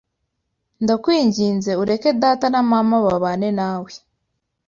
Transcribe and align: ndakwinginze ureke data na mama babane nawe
ndakwinginze 0.83 1.71
ureke 1.81 2.09
data 2.21 2.45
na 2.53 2.61
mama 2.71 2.97
babane 3.05 3.49
nawe 3.59 3.91